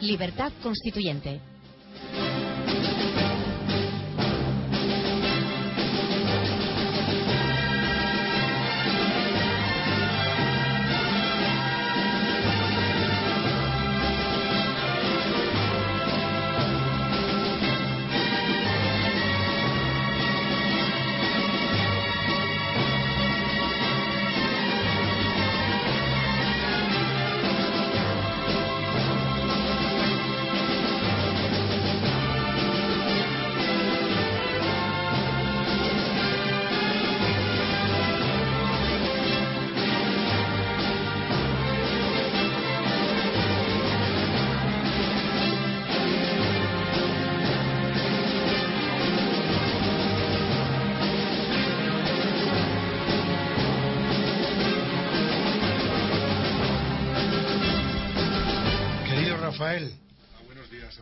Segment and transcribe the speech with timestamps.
[0.00, 1.53] Libertad Constituyente.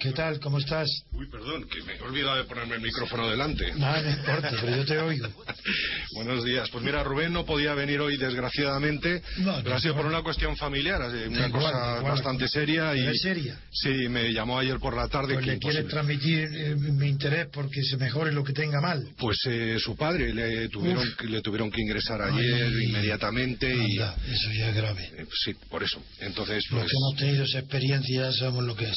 [0.03, 0.41] ¿Qué tal?
[0.41, 0.89] ¿Cómo estás?
[1.13, 3.73] Uy, perdón, que me he olvidado de ponerme el micrófono delante.
[3.75, 5.29] No, no importa, pero yo te oigo.
[6.15, 6.69] Buenos días.
[6.71, 10.23] Pues mira, Rubén no podía venir hoy, desgraciadamente, No, pero no, ha sido por una
[10.23, 12.13] cuestión familiar, una igual, cosa igual.
[12.13, 12.95] bastante seria.
[12.97, 13.59] Y, ¿Es seria?
[13.71, 15.35] Sí, me llamó ayer por la tarde.
[15.35, 15.85] Pues que le imposible.
[15.85, 19.07] transmitir eh, mi interés porque se mejore lo que tenga mal.
[19.19, 21.21] Pues eh, su padre le tuvieron, Uf.
[21.23, 25.11] le tuvieron que ingresar ayer Ay, inmediatamente y anda, eso ya es grave.
[25.17, 26.03] eh, sí, por eso.
[26.21, 28.97] Entonces, Los pues, que hemos tenido esa experiencia ya sabemos lo que es.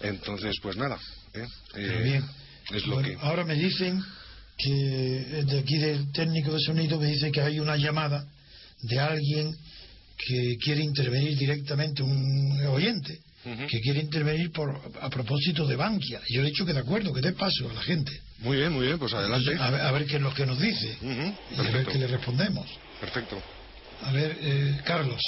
[0.00, 0.98] Entonces, pues nada.
[1.34, 1.46] ¿eh?
[1.74, 2.24] Eh, bien.
[2.72, 3.16] Es lo Bueno, que.
[3.26, 4.02] Ahora me dicen
[4.58, 8.24] que eh, de aquí del técnico de sonido me dice que hay una llamada
[8.82, 9.54] de alguien
[10.18, 13.18] que quiere intervenir directamente, un oyente,
[13.68, 16.20] que quiere intervenir por a propósito de Bankia.
[16.30, 18.10] Yo le he dicho que de acuerdo, que dé paso a la gente.
[18.38, 19.54] Muy bien, muy bien, pues adelante.
[19.58, 21.92] A ver, a ver qué es lo que nos dice y a ver perfecto.
[21.92, 22.66] qué le respondemos.
[23.00, 23.40] Perfecto.
[24.02, 25.20] A ver, eh, Carlos,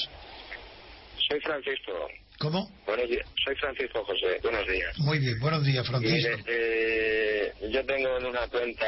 [1.29, 1.93] Soy Francisco.
[2.39, 2.69] ¿Cómo?
[2.87, 3.27] Buenos días.
[3.45, 4.39] Soy Francisco José.
[4.43, 4.99] Buenos días.
[4.99, 6.31] Muy bien, buenos días, Francisco.
[6.37, 8.87] Mire, eh, yo tengo en una cuenta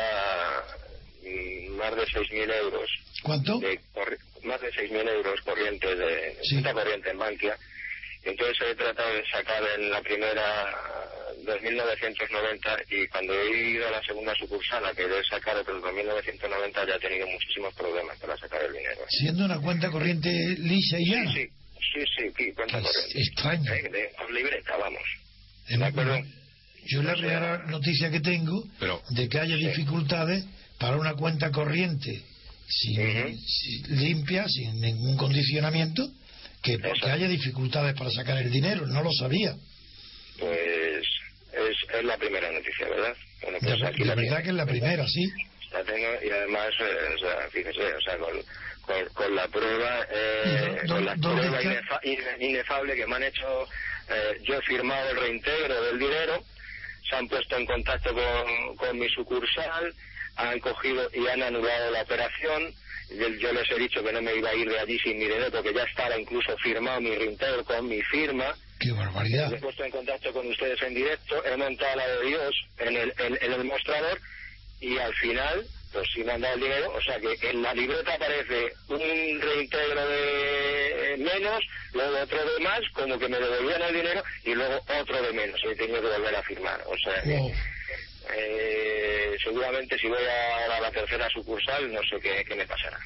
[1.23, 2.91] mm, más de 6.000 euros.
[3.23, 3.59] ¿Cuánto?
[3.59, 3.79] De
[4.45, 6.55] más de 6.000 euros corrientes de Sí.
[6.55, 7.57] cuenta corriente en Bankia.
[8.23, 10.67] Entonces he tratado de sacar en la primera
[11.45, 16.95] 2.990 y cuando he ido a la segunda sucursal a querer sacar otros 2.990 ya
[16.97, 19.01] he tenido muchísimos problemas para sacar el dinero.
[19.09, 20.29] Siendo una cuenta corriente
[20.59, 21.33] lisa y llana.
[21.33, 21.49] Sí, sí,
[21.95, 23.21] sí, sí, cuenta corriente.
[23.21, 23.73] extraño.
[23.75, 25.03] Eh, de- con libreta, vamos.
[25.69, 26.19] Es la- acuerdo.
[26.87, 30.45] Yo la primera noticia que tengo Pero- de que haya dificultades
[30.79, 32.23] para una cuenta corriente
[32.69, 33.37] sin, Ujú.
[33.37, 36.09] sin- limpia, sin ningún condicionamiento,
[36.63, 38.87] que, haya dificultades para sacar el dinero.
[38.87, 39.55] No lo sabía.
[40.39, 41.05] Pues
[41.53, 43.15] es, es la primera noticia, ¿verdad?
[43.43, 44.43] Bueno, De, pues aquí de la verdad tengo.
[44.45, 45.29] que es la primera, sí.
[45.73, 48.33] La tengo y además, eh, o sea, fíjese, o sea, con,
[48.91, 53.17] con, con la prueba, eh, ¿Y dó- con la prueba inefa- ine- inefable que me
[53.17, 53.69] han hecho,
[54.09, 56.45] eh, yo he firmado el reintegro del dinero,
[57.09, 59.95] se han puesto en contacto con, con mi sucursal,
[60.37, 62.75] han cogido y han anulado la operación.
[63.11, 65.25] Yo, yo les he dicho que no me iba a ir de allí sin mi
[65.25, 68.57] dinero porque ya estaba incluso firmado mi reintegro con mi firma.
[68.79, 69.51] Qué barbaridad.
[69.51, 72.97] Me he puesto en contacto con ustedes en directo, he montado la de Dios en
[72.97, 74.21] el, en, en el mostrador
[74.81, 77.75] y al final, pues sí me han dado el dinero, o sea que en la
[77.75, 81.61] libreta aparece un reintegro de menos,
[81.95, 85.61] luego otro de más, como que me devolvían el dinero y luego otro de menos,
[85.65, 86.81] y he tenido que volver a firmar.
[86.87, 87.53] O sea que Wow.
[88.37, 92.99] eh, seguramente si voy a, a la tercera sucursal no sé qué, qué me pasará.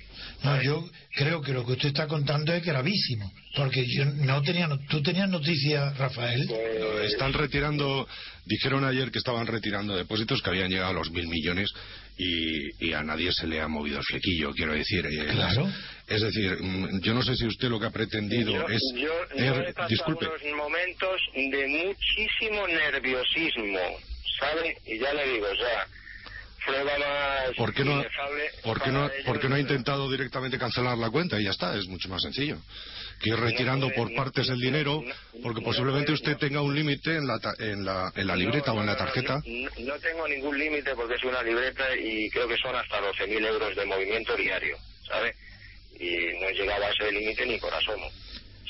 [0.43, 0.85] No, yo
[1.15, 3.33] creo que lo que usted está contando es gravísimo.
[3.57, 6.45] Porque yo no tenía, no- tú tenías noticia, Rafael.
[6.49, 8.07] Pues, Están retirando,
[8.45, 11.71] dijeron ayer que estaban retirando depósitos que habían llegado a los mil millones
[12.17, 15.05] y, y a nadie se le ha movido el flequillo, quiero decir.
[15.07, 15.69] eh, Claro.
[16.07, 18.81] Es decir, mm, yo no sé si usted lo que ha pretendido yo, es...
[18.95, 23.81] yo, er- yo he pasado disculpe, unos momentos de muchísimo nerviosismo,
[24.39, 24.77] ¿sabe?
[24.87, 25.87] Y ya le digo, o sea,
[26.67, 30.11] prueba más ¿por qué no, inefable por qué no, ellos, por qué no ha intentado
[30.11, 31.75] directamente cancelar la cuenta y ya está?
[31.77, 32.59] Es mucho más sencillo.
[33.21, 35.03] Que ir retirando por partes el dinero,
[35.43, 38.79] porque posiblemente usted tenga un límite en la, ta- en, la, en la libreta no,
[38.79, 39.41] o en la no, tarjeta.
[39.47, 43.47] No, no tengo ningún límite porque es una libreta y creo que son hasta 12.000
[43.47, 44.77] euros de movimiento diario,
[45.07, 45.35] ¿sabe?
[45.99, 48.11] Y no llegaba a ese límite ni por asomo,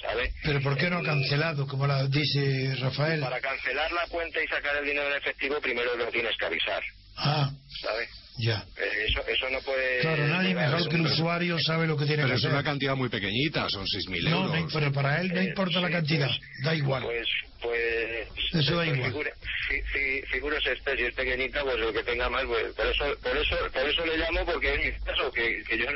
[0.00, 0.32] ¿sabe?
[0.44, 3.20] Pero ¿por qué no ha cancelado, como la dice Rafael?
[3.20, 6.82] Para cancelar la cuenta y sacar el dinero en efectivo, primero lo tienes que avisar,
[7.16, 7.50] Ah,
[7.80, 8.08] ¿sabe?
[8.38, 8.64] Ya.
[8.76, 10.00] Eh, Eso, eso no puede.
[10.00, 12.50] Claro, nadie mejor que el un- usuario sabe lo que tiene Pero que es hacer.
[12.52, 14.60] una cantidad muy pequeñita, son 6.000 No, euros.
[14.60, 17.02] no, pero para él no Eh, importa la sí, cantidad, pues- da igual.
[17.04, 17.28] Pues,
[17.62, 18.28] pues.
[18.54, 19.10] Eso da pues igual.
[19.10, 19.32] Figure,
[19.68, 22.72] fi, fi- figúrese este, si es pequeñita, pues el que tenga más, pues.
[22.74, 25.86] Por eso, por eso, por eso le llamo, porque es mi caso, que, que yo,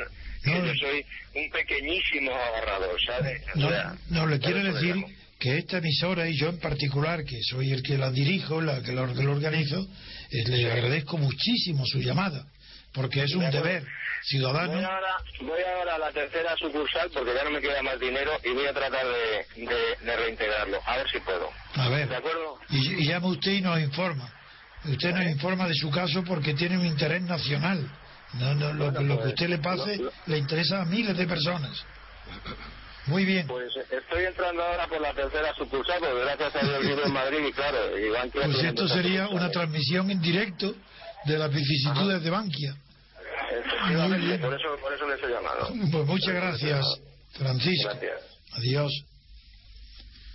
[0.43, 0.65] que No.
[0.65, 1.05] yo soy
[1.35, 3.41] un pequeñísimo agarrador, ¿sabe?
[3.55, 4.95] O No, sea, no, le quiero eso decir
[5.39, 8.91] que esta emisora y yo en particular, que soy el que la dirijo, la que
[8.91, 9.87] lo, que lo organizo,
[10.31, 12.45] eh, le agradezco muchísimo su llamada,
[12.93, 13.83] porque es un deber
[14.23, 14.73] ciudadano.
[14.73, 18.31] Voy ahora, voy ahora a la tercera sucursal porque ya no me queda más dinero
[18.43, 20.79] y voy a tratar de, de- de reintegrarlo.
[20.85, 21.49] A ver si puedo.
[21.75, 22.59] A ver, ¿De acuerdo?
[22.69, 24.31] y, y llama usted y nos informa.
[24.85, 27.89] Usted nos informa de su caso porque tiene un interés nacional.
[28.33, 31.83] No, no, lo, que pues, usted le pase le interesa a miles de personas.
[33.09, 33.47] Muy bien.
[33.47, 37.13] Pues eh, estoy entrando ahora por la tercera sucursal porque gracias a Dios vivo en
[37.13, 40.75] Madrid y claro, Iván quiere Pues esto sería una transmisión en directo
[41.25, 42.75] de las vicisitudes de Bankia.
[43.51, 44.41] Efectivamente, Muy bien.
[44.41, 45.73] por eso, por eso les he llamado.
[45.91, 46.85] Pues muchas gracias,
[47.33, 47.89] Francisco.
[47.89, 48.21] Gracias.
[48.53, 48.91] Adiós.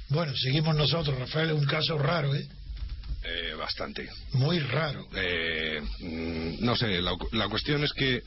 [0.09, 2.47] Bueno, seguimos nosotros, Rafael, es un caso raro, ¿eh?
[3.27, 4.07] Eh, bastante.
[4.35, 5.09] Muy raro.
[5.17, 8.23] Eh, mm, no sé, la, la cuestión es que eh,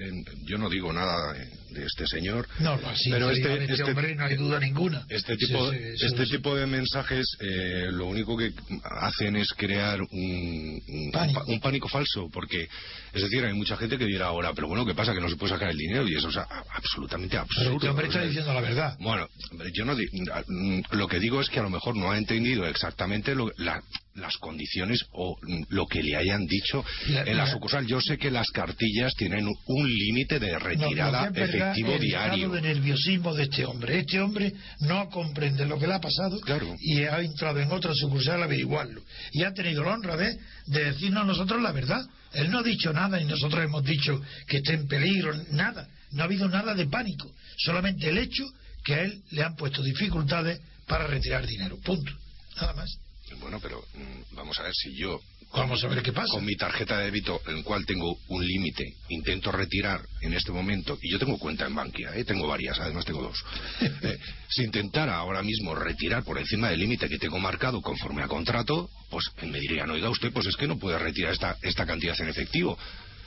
[0.46, 1.46] yo no digo nada de,
[1.80, 2.48] de este señor.
[2.60, 5.06] No, la pero este, este este- hombre no hay duda ninguna.
[5.10, 8.52] Este tipo, Sí, sí, este es- tipo de mensajes eh, lo único que
[8.84, 11.46] hacen es crear un, un Pánico.
[11.46, 12.68] pa- un pánico falso, porque
[13.14, 15.14] es decir, hay mucha gente que dirá ahora, pero bueno, ¿qué pasa?
[15.14, 17.64] Que no se puede sacar el dinero y eso es a- absolutamente absurdo.
[17.66, 18.98] Pero este hombre O está sea, diciendo la verdad.
[19.00, 19.28] Bueno,
[19.74, 23.36] yo no mm, lo que digo es que a lo mejor no ha entendido exactamente
[23.36, 23.82] lo- la-
[24.18, 27.86] las condiciones o mm, lo que le hayan dicho en la sucursal.
[27.88, 32.50] Yo sé que las cartillas tienen un- límite de No, retirada verdad, efectivo el diario.
[32.50, 34.00] de nerviosismo de este hombre.
[34.00, 36.76] Este hombre no comprende lo que le ha pasado Claro.
[36.80, 39.02] y ha entrado en otra sucursal a averiguarlo.
[39.32, 40.38] Y ha tenido la honra de,
[40.68, 42.06] de decirnos a nosotros la verdad.
[42.34, 45.88] Él no ha dicho nada y nosotros hemos dicho que esté en peligro, nada.
[46.12, 47.32] No ha habido nada de pánico.
[47.58, 48.44] Solamente el hecho
[48.84, 51.78] que a él le han puesto dificultades para retirar dinero.
[51.84, 52.12] Punto.
[52.56, 52.98] Nada más.
[53.40, 55.20] Bueno, pero mm, vamos a ver si yo
[55.54, 56.28] Vamos a ver qué pasa.
[56.34, 61.00] con mi tarjeta de débito, en cual tengo un límite, intento retirar en este momento,
[61.02, 62.26] y yo tengo cuenta en Bankia, ¿eh?
[62.26, 63.38] tengo varias, además tengo dos.
[64.04, 64.18] Eh,
[64.50, 68.90] si intentara ahora mismo retirar por encima del límite que tengo marcado conforme a contrato,
[69.10, 72.28] pues me dirían, oiga usted, pues es que no puede retirar esta, esta cantidad en
[72.28, 72.78] efectivo.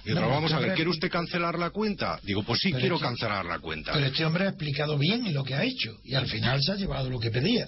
[0.04, 2.20] Y No, vamos este a ver, hombre- ¿quiere usted cancelar la cuenta?
[2.22, 3.92] Digo, pues sí, quiero es que- cancelar la cuenta.
[3.94, 6.76] Pero este hombre ha explicado bien lo que ha hecho y al final se ha
[6.76, 7.66] llevado lo que pedía.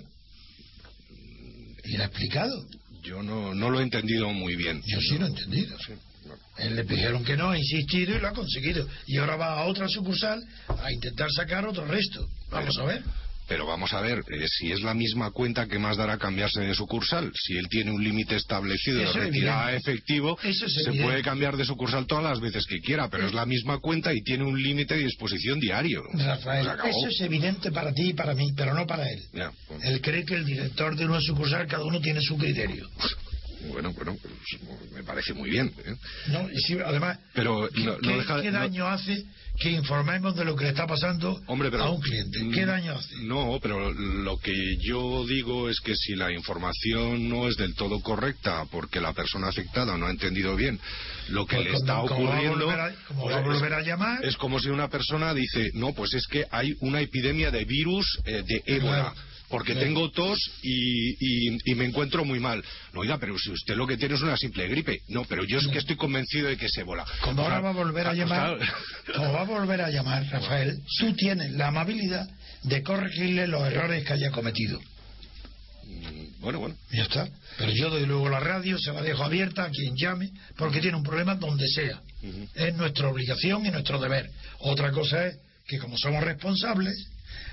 [1.84, 2.66] Y lo ha explicado.
[3.02, 4.80] Yo no, no lo he entendido muy bien.
[4.86, 5.76] Yo sí lo he entendido.
[5.78, 5.92] Sí,
[6.26, 6.34] no.
[6.58, 8.86] Él le dijeron que no, ha insistido y lo ha conseguido.
[9.06, 12.28] Y ahora va a otra sucursal a intentar sacar otro resto.
[12.50, 13.02] Vamos a ver.
[13.52, 16.74] Pero vamos a ver, eh, si es la misma cuenta, ¿qué más dará cambiarse de
[16.74, 17.30] sucursal?
[17.34, 21.02] Si él tiene un límite establecido de es retirada efectivo, es se evidente.
[21.04, 24.22] puede cambiar de sucursal todas las veces que quiera, pero es la misma cuenta y
[24.22, 26.02] tiene un límite de disposición diario.
[26.14, 29.20] Rafael, eso es evidente para ti y para mí, pero no para él.
[29.34, 29.84] Ya, bueno.
[29.84, 32.88] Él cree que el director de una sucursal, cada uno tiene su criterio.
[33.68, 35.72] Bueno, bueno, pues, me parece muy bien.
[35.84, 35.94] ¿eh?
[36.28, 36.50] ¿no?
[36.50, 39.24] Y sí, además, Pero ¿qué, no- no qué- deja- qué no- daño hace
[39.60, 42.38] que informemos de lo que le está pasando Hombre, pero, a un cliente?
[42.52, 43.16] ¿Qué mm, daño hace?
[43.22, 48.00] No, pero lo que yo digo es que si la información no es del todo
[48.00, 50.80] correcta porque la persona afectada no ha entendido bien
[51.28, 53.72] lo que Pues le está como- a ocurriendo, volver a- como pues a es- volver
[53.74, 54.24] a llamar.
[54.24, 58.06] es como si una persona dice, no, pues es que hay una epidemia de virus
[58.24, 59.12] eh, de ébola.
[59.12, 59.31] Claro.
[59.52, 61.10] Porque tengo tos y,
[61.52, 62.64] y- y me encuentro muy mal.
[62.94, 65.02] No, oiga, pero si usted lo que tiene es una simple gripe.
[65.08, 67.04] No, pero yo es que estoy convencido de que es ébola.
[67.20, 68.58] Como ahora va a volver a pues llamar,
[69.14, 72.26] como va a volver a llamar, Rafael, tú tienes la amabilidad
[72.62, 74.80] de corregirle los errores que haya cometido.
[75.84, 76.74] Mm, Bueno, bueno.
[76.90, 77.28] Ya está.
[77.58, 80.96] Pero yo doy luego la radio, se la dejo abierta a quien llame, porque tiene
[80.96, 82.00] un problema donde sea.
[82.54, 84.30] Es nuestra obligación y nuestro deber.
[84.60, 86.94] Otra cosa es que como somos responsables,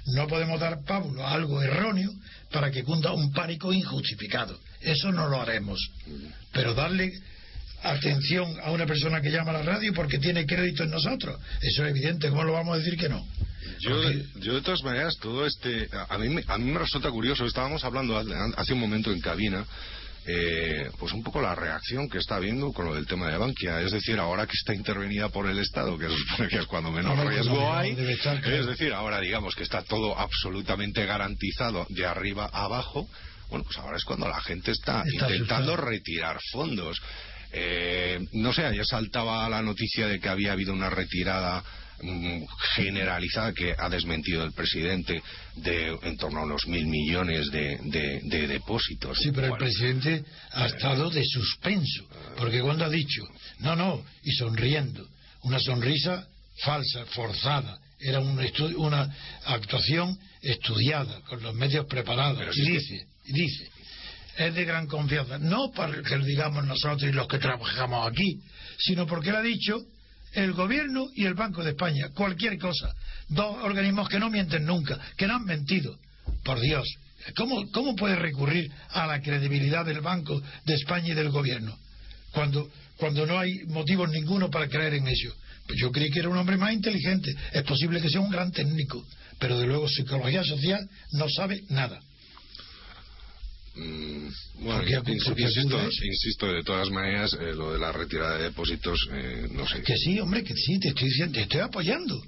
[0.07, 2.11] no podemos dar pábulo a algo erróneo
[2.51, 4.59] para que cunda un pánico injustificado.
[4.81, 5.79] Eso no lo haremos.
[6.51, 7.11] Pero darle
[7.83, 11.83] atención a una persona que llama a la radio porque tiene crédito en nosotros, eso
[11.85, 12.29] es evidente.
[12.29, 13.25] ¿Cómo lo vamos a decir que no?
[13.79, 14.01] Yo,
[14.41, 15.87] yo de todas maneras, todo este...
[16.09, 18.17] A mí, me- a mí me resulta curioso, estábamos hablando
[18.57, 19.65] hace un momento en cabina,
[20.31, 23.81] eh, pues un poco la reacción que está habiendo con lo del tema de Bankia.
[23.81, 27.73] Es decir, ahora que está intervenida por el Estado, que es cuando menos Ahora riesgo
[27.73, 33.09] hay, es decir, ahora digamos que está todo absolutamente garantizado de arriba a abajo,
[33.49, 37.01] bueno, pues ahora es cuando la gente está, Está intentando retirar fondos.
[37.51, 41.63] Eh, no sé, ayer saltaba la noticia de que había habido una retirada
[42.75, 45.21] generalizada que ha desmentido el presidente
[45.55, 49.17] de en torno a unos mil millones de, de- de depósitos.
[49.17, 52.05] Sí, pero el presidente ha estado de suspenso,
[52.37, 53.23] porque cuando ha dicho,
[53.59, 55.07] no, no, y sonriendo,
[55.43, 56.27] una sonrisa
[56.63, 58.39] falsa, forzada, era un
[58.77, 59.13] una
[59.45, 63.69] actuación estudiada, con los medios preparados, Pero y si dice, y dice,
[64.37, 68.39] es de gran confianza, no para que lo digamos nosotros y los que trabajamos aquí,
[68.77, 69.75] sino porque lo ha dicho
[70.33, 72.93] el gobierno y el Banco de España, cualquier cosa,
[73.27, 75.97] dos organismos que no mienten nunca, que no han mentido.
[76.43, 76.87] Por Dios,
[77.35, 81.77] ¿Cómo, ¿Cómo puede recurrir a la credibilidad del Banco de España y del gobierno
[82.31, 85.35] cuando, cuando no hay motivos ninguno para creer en ello?
[85.67, 87.35] Pues yo creí que era un hombre más inteligente.
[87.51, 89.05] Es posible que sea un gran técnico,
[89.37, 91.99] pero de luego psicología social no sabe nada.
[93.79, 99.47] Mm, bueno, insisto, insisto, de todas maneras, eh, lo de la retirada de depósitos, eh,
[99.51, 99.81] no sé.
[99.83, 102.21] Que sí, hombre, que sí, te estoy diciendo, te estoy apoyando.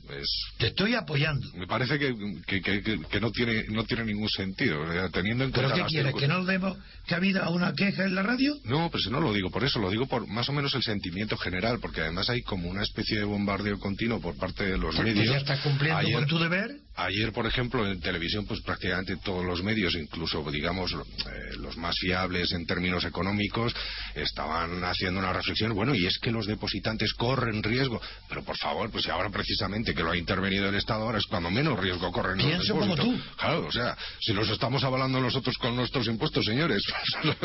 [0.57, 1.45] te estoy apoyando.
[1.55, 2.15] Me parece que,
[2.47, 4.79] que, que, no tiene no tiene ningún sentido,
[5.11, 5.73] teniendo en cuenta.
[5.73, 6.15] ¿Pero qué quieres?
[6.15, 6.77] ¿Que no demos
[7.07, 8.55] cabida a una queja en la radio?
[8.63, 11.35] No, pues no lo digo por eso, lo digo por más o menos el sentimiento
[11.37, 15.27] general, porque además hay como una especie de bombardeo continuo por parte de los medios.
[15.27, 16.71] ya estás cumpliendo con tu deber.
[16.95, 21.95] Ayer, por ejemplo, en televisión, pues prácticamente todos los medios, incluso, digamos, eh, los más
[21.97, 23.73] fiables en términos económicos,
[24.13, 25.73] estaban haciendo una reflexión.
[25.73, 28.01] Bueno, y es que los depositantes corren riesgo.
[28.27, 31.49] Pero por favor, pues ahora precisamente que lo ha intervenido el Estado, ahora es cuando
[31.49, 33.05] menos riesgo corren Pienso los depósitos.
[33.05, 33.37] Como tú.
[33.37, 36.83] Claro, o sea, si los estamos avalando nosotros con nuestros impuestos, señores.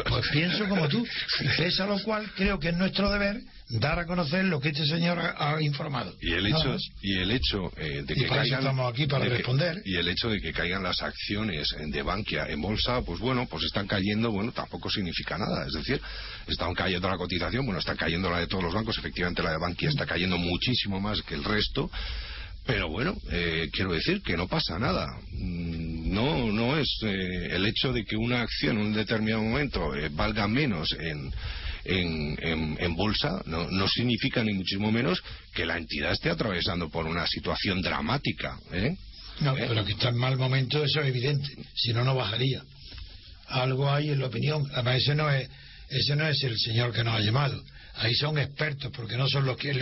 [0.09, 1.07] Pues pienso como tú.
[1.57, 4.87] Pese a lo cual, creo que es nuestro deber dar a conocer lo que este
[4.87, 6.15] señor ha, informado.
[6.21, 9.83] Y el hecho, y el hecho eh, de que caigan, estamos aquí para responder.
[9.85, 13.65] y el hecho de que caigan las acciones de Bankia en bolsa, pues bueno, pues
[13.65, 15.67] están cayendo, bueno, tampoco significa nada.
[15.67, 16.01] Es decir,
[16.47, 19.59] están cayendo la cotización, bueno, está cayendo la de todos los bancos, efectivamente la de
[19.59, 21.91] Bankia está cayendo muchísimo más que el resto.
[22.65, 25.07] Pero bueno, eh, quiero decir que no pasa nada.
[25.33, 29.93] Mm, no, no es eh, el hecho de que una acción en un determinado momento
[30.13, 31.33] valga menos en,
[31.87, 35.23] en, en, bolsa no, no, significa ni muchísimo menos
[35.55, 38.59] que la entidad esté atravesando por una situación dramática.
[38.73, 38.97] ¿eh?
[39.41, 39.67] No, ¿Eh?
[39.69, 41.49] pero que está en mal momento, eso es evidente.
[41.75, 42.63] Si no, no bajaría.
[43.49, 44.65] Algo hay en la opinión.
[44.73, 45.49] Además, ese no es,
[45.89, 47.63] ese no es el señor que nos ha llamado
[47.99, 49.73] ahí son expertos porque no son los que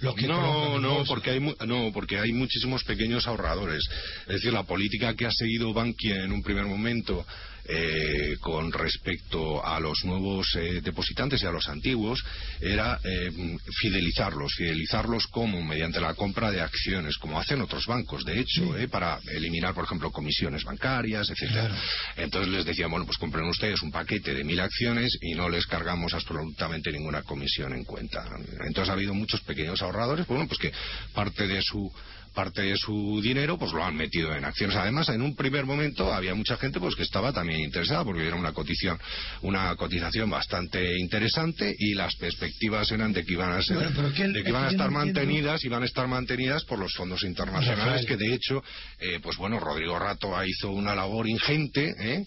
[0.00, 3.84] los que no no porque hay no porque hay muchísimos pequeños ahorradores
[4.22, 7.26] es decir la política que ha seguido Bankia en un primer momento
[7.70, 12.24] eh, con respecto a los nuevos eh, depositantes y a los antiguos
[12.60, 13.30] era eh,
[13.78, 19.18] fidelizarlos, fidelizarlos como mediante la compra de acciones, como hacen otros bancos, de hecho, para
[19.32, 21.76] eliminar, por ejemplo, comisiones bancarias, etcétera.
[22.16, 25.66] Entonces les decían, bueno, pues compren ustedes un paquete de mil acciones y no les
[25.66, 28.24] cargamos absolutamente ninguna comisión en cuenta.
[28.66, 30.72] Entonces ha habido muchos pequeños ahorradores, bueno, pues que
[31.12, 31.92] parte de su
[32.34, 34.76] parte de su dinero pues lo han metido en acciones.
[34.76, 38.36] Además, en un primer momento había mucha gente pues que estaba también interesada porque era
[38.36, 38.98] una cotización,
[39.42, 44.48] una cotización bastante interesante y las perspectivas eran de que iban a ser, de que
[44.48, 48.62] iban a estar mantenidas, iban a estar mantenidas por los fondos internacionales que de hecho,
[48.98, 52.24] eh, pues bueno, Rodrigo Rato hizo una labor ingente, ¿eh?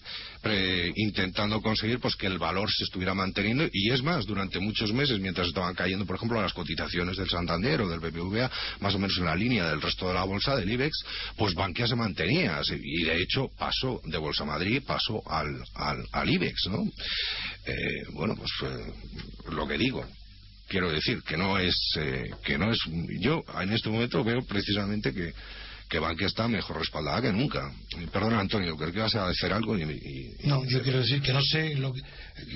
[0.96, 5.20] Intentando conseguir pues que el valor se estuviera manteniendo y es más, durante muchos meses,
[5.20, 9.16] mientras estaban cayendo, por ejemplo, las cotizaciones del Santander o del BBVA, más o menos
[9.18, 11.04] en la línea del resto de la bolsa del IBEX,
[11.36, 16.66] pues Bankia se mantenía y de hecho pasó de Bolsa Madrid, pasó al, al, IBEX,
[16.70, 16.82] ¿no?
[17.66, 18.92] Eh, bueno, pues eh,
[19.50, 20.04] lo que digo,
[20.68, 22.78] quiero decir que no es eh, que no es
[23.20, 25.32] yo en este momento veo precisamente que
[25.92, 27.70] que Bankia está mejor respaldada que nunca.
[28.10, 31.42] Perdona, Antonio, creo que vas a decir algo y, No, yo quiero decir que no
[31.42, 31.92] sé lo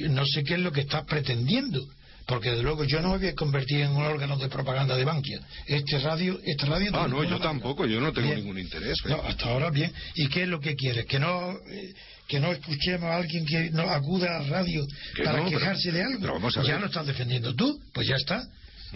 [0.09, 1.87] no sé qué es lo que estás pretendiendo
[2.27, 5.05] porque desde luego yo no me voy a convertir en un órgano de propaganda de
[5.05, 5.39] Bankia.
[5.67, 6.91] Este radio, esta radio.
[6.95, 8.97] Ah, no, yo tampoco, yo no tengo ningún interés.
[9.05, 9.93] No, hasta ahora bien.
[10.15, 11.05] ¿Y qué es lo que quieres?
[11.05, 11.53] Que no.
[11.53, 11.93] Eh,
[12.27, 14.85] que no escuchemos a alguien que no acuda a la radio
[15.23, 16.51] para quejarse de algo.
[16.65, 18.43] ya lo estás defendiendo tú, pues ya está.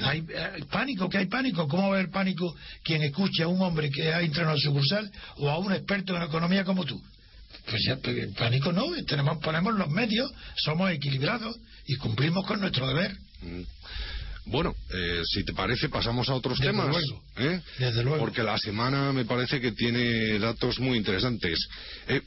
[0.02, 1.66] Hay, eh, pánico, que hay pánico.
[1.68, 4.61] ¿Cómo va a haber pánico quien escuche a un hombre que ha entrado en la
[4.61, 7.00] sucursal o a un experto en economía como tú?
[7.68, 11.56] Pues ya, pues, pánico no, tenemos, ponemos los medios, somos equilibrados
[11.87, 13.16] y cumplimos con nuestro deber.
[13.42, 13.62] Mm.
[14.47, 16.97] Bueno, eh, si te parece, pasamos a otros temas.
[17.37, 17.61] ¿eh?
[17.78, 18.18] Desde luego.
[18.18, 21.59] Porque la semana me parece que tiene datos muy interesantes.
[22.09, 22.20] Eh,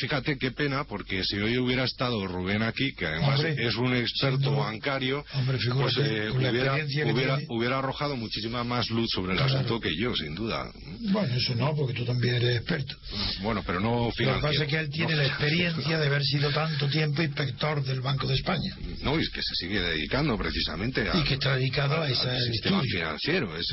[0.00, 4.56] fíjate qué pena, porque si hoy hubiera estado Rubén aquí, que además es un experto
[4.56, 10.70] bancario, pues hubiera, hubiera, arrojado muchísima más luz sobre el asunto que yo, sin duda.
[11.12, 12.94] Bueno, eso no, porque tú también eres experto.
[13.42, 14.32] Bueno, pero no financiero.
[14.32, 17.84] Lo que pasa es que él tiene la experiencia de haber sido tanto tiempo inspector
[17.84, 18.76] del Banco de España.
[19.02, 21.16] No, y es que se sigue dedicando precisamente a...
[21.16, 23.66] Y que está dedicado a, ese sistema financiero, es,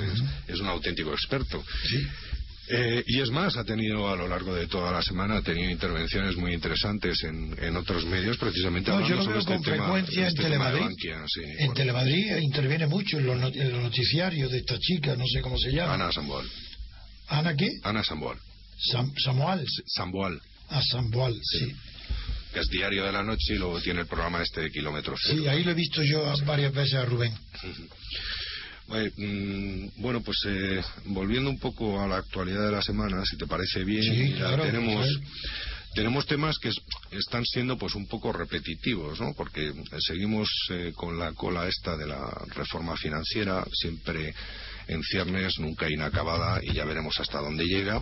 [0.47, 1.63] es, un auténtico experto.
[2.67, 5.69] Eh, y es más, ha tenido a lo largo de toda la semana ha tenido
[5.69, 10.21] intervenciones muy interesantes en, en otros medios, precisamente no, yo lo veo este con frecuencia
[10.21, 10.87] en este Telemadrid.
[11.59, 15.93] en Telemadrid interviene mucho en los, noticiarios de esta chica, no sé cómo se llama.
[15.93, 16.49] Ana Samboal.
[17.27, 17.69] ¿Ana qué?
[17.83, 18.39] Ana Samboal.
[18.77, 19.65] Sam, Samuel.
[19.85, 20.41] Samboal.
[20.69, 21.71] Ah, Samboal, sí.
[22.55, 25.19] Que es diario de la noche y luego tiene el programa este de kilómetros.
[25.29, 27.33] Sí, ahí lo he visto yo varias veces a Rubén.
[29.17, 33.45] Mm, bueno, pues eh, volviendo un poco a la actualidad de la semana, si te
[33.45, 35.05] parece bien, tenemos
[35.95, 36.69] tenemos temas que
[37.11, 39.33] están siendo pues un poco repetitivos, ¿no?
[39.35, 44.33] Porque seguimos eh, con la cola esta de la reforma financiera, siempre
[44.87, 48.01] en ciernes, nunca inacabada y ya veremos hasta dónde llega.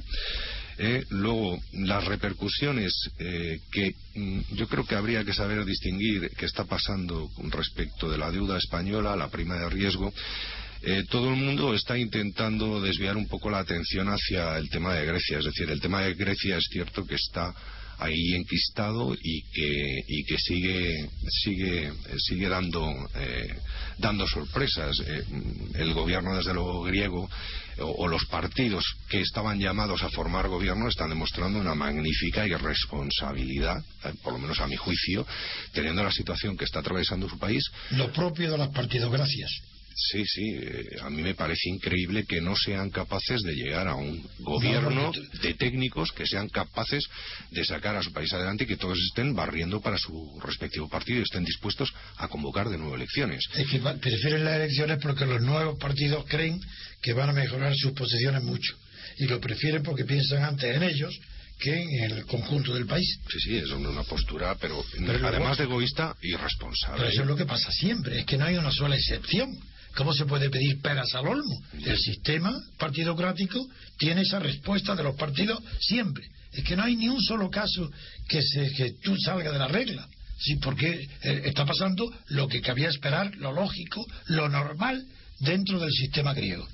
[0.78, 6.46] Eh, luego, las repercusiones eh, que mm, yo creo que habría que saber distinguir qué
[6.46, 10.12] está pasando respecto de la deuda española, la prima de riesgo.
[10.82, 15.06] Eh, todo el mundo está intentando desviar un poco la atención hacia el tema de
[15.06, 15.40] Grecia.
[15.40, 17.54] Es decir, el tema de Grecia es cierto que está
[18.04, 23.56] ahí enquistado y que, y que sigue, sigue, sigue dando, eh,
[23.98, 25.00] dando sorpresas.
[25.06, 25.24] Eh,
[25.76, 27.30] el gobierno, desde luego, griego
[27.80, 34.14] o, los partidos que estaban llamados a formar gobierno están demostrando una magnífica irresponsabilidad, eh,
[34.22, 35.26] por lo menos a mi juicio,
[35.72, 37.64] teniendo la situación que está atravesando su país.
[37.92, 39.73] Lo propio de los partidos, gracias.
[39.96, 43.96] Sí, sí, eh, a mí me parece increíble que no sean capaces de llegar a
[43.96, 47.04] un gobierno de técnicos que sean capaces
[47.52, 51.20] de sacar a su país adelante y que todos estén barriendo para su respectivo partido
[51.20, 53.44] y estén dispuestos a convocar de nuevo elecciones.
[53.56, 56.60] Es que prefieren las elecciones porque los nuevos partidos creen
[57.02, 58.76] que van a mejorar sus posiciones mucho
[59.18, 61.20] y lo prefieren porque piensan antes en ellos
[61.60, 63.20] que en el conjunto del país.
[63.30, 64.84] Sí, sí, es una postura, pero,
[65.24, 66.98] además de egoísta, irresponsable.
[66.98, 69.58] Pero eso es lo que pasa siempre, es que no hay una sola excepción.
[69.96, 71.62] ¿Cómo se puede pedir peras al olmo?
[71.86, 76.26] El sistema partidocrático tiene esa respuesta de los partidos siempre.
[76.52, 77.92] Es que no hay ni un solo caso
[78.28, 80.08] que, se, que tú salgas de la regla.
[80.40, 85.06] Sí, porque eh, está pasando lo que cabía esperar, lo lógico, lo normal
[85.40, 86.68] dentro del sistema griego.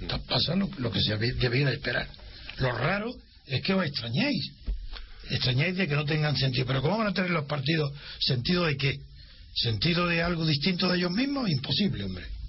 [0.00, 2.08] Está pasando lo que se debía esperar.
[2.58, 3.12] Lo raro
[3.46, 4.52] es que os extrañéis.
[5.28, 6.66] Extrañáis de que no tengan sentido.
[6.66, 9.00] Pero ¿cómo van a tener los partidos sentido de qué?
[9.54, 11.50] ¿Sentido de algo distinto de ellos mismos?
[11.50, 12.39] Imposible, hombre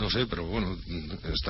[0.00, 0.76] no sé, pero bueno,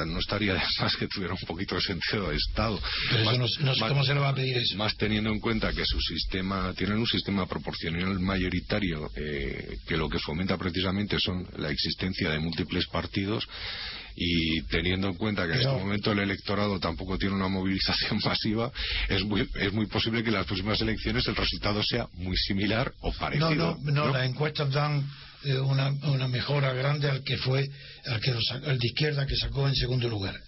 [0.06, 2.80] no estaría de más que tuviera un poquito de sentido de Estado.
[3.10, 4.76] Pero no, sé cómo se le va a pedir eso.
[4.76, 10.08] Más teniendo en cuenta que su sistema, tienen un sistema proporcional mayoritario eh, que lo
[10.08, 13.46] que fomenta precisamente son la existencia de múltiples partidos
[14.16, 18.72] y teniendo en cuenta que en este momento el electorado tampoco tiene una movilización masiva,
[19.08, 22.92] es muy, es muy posible que en las próximas elecciones el resultado sea muy similar
[23.00, 23.54] o parecido.
[23.54, 25.08] No, no, no, las encuestas dan
[25.44, 27.68] eh, una, una, mejora grande al que fue
[28.06, 30.38] al que el de izquierda que sacó en segundo lugar.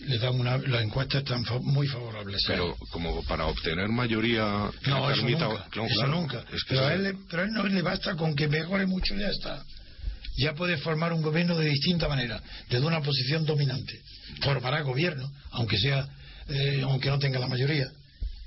[0.00, 2.42] le dan una, las encuestas están muy favorables.
[2.46, 6.44] Pero como para obtener mayoría no, eso nunca, eso nunca.
[6.68, 9.64] pero, a él, pero a él no le basta con que mejore mucho ya está.
[10.36, 14.00] Ya puede formar un gobierno de distinta manera, desde una posición dominante.
[14.42, 16.08] Formará gobierno, aunque sea,
[16.48, 17.88] eh, aunque no tenga la mayoría.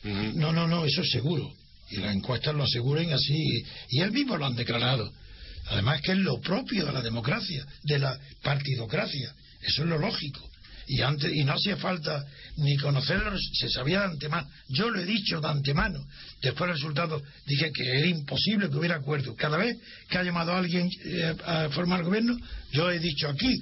[0.04, 1.54] No, no, no, eso es seguro
[1.90, 3.64] y las encuestas lo aseguren así.
[3.90, 5.12] Y él mismo lo han declarado.
[5.70, 9.34] Además que es lo propio de la democracia de la partidocracia.
[9.62, 10.50] Eso es lo lógico.
[10.90, 14.48] Y antes y no hacía falta ni conocerlo se sabía de antemano.
[14.70, 16.00] Yo lo he dicho de antemano.
[16.42, 19.36] Después del resultado dije que era imposible que hubiera acuerdo.
[19.36, 19.76] Cada vez
[20.10, 22.38] que ha llamado a alguien eh, a formar gobierno
[22.72, 23.62] yo he dicho aquí